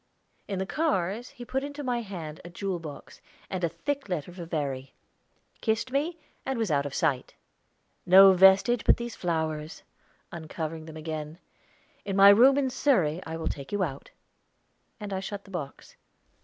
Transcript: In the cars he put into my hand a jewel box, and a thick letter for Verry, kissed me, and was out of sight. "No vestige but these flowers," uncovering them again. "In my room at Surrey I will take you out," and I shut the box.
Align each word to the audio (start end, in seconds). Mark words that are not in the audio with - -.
In 0.47 0.57
the 0.57 0.65
cars 0.65 1.29
he 1.29 1.45
put 1.45 1.63
into 1.63 1.83
my 1.83 2.01
hand 2.01 2.41
a 2.43 2.49
jewel 2.49 2.79
box, 2.79 3.21
and 3.51 3.63
a 3.63 3.69
thick 3.69 4.09
letter 4.09 4.33
for 4.33 4.45
Verry, 4.45 4.95
kissed 5.61 5.91
me, 5.91 6.17
and 6.43 6.57
was 6.57 6.71
out 6.71 6.87
of 6.87 6.95
sight. 6.95 7.35
"No 8.03 8.33
vestige 8.33 8.83
but 8.83 8.97
these 8.97 9.15
flowers," 9.15 9.83
uncovering 10.31 10.85
them 10.85 10.97
again. 10.97 11.37
"In 12.03 12.15
my 12.15 12.29
room 12.29 12.57
at 12.57 12.71
Surrey 12.71 13.21
I 13.27 13.37
will 13.37 13.45
take 13.47 13.71
you 13.71 13.83
out," 13.83 14.09
and 14.99 15.13
I 15.13 15.19
shut 15.19 15.43
the 15.43 15.51
box. 15.51 15.95